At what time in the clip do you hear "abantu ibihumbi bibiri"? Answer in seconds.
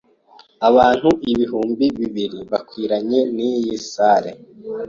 0.69-2.39